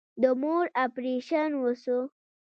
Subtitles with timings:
[0.21, 1.99] د مور اپريشن وسو.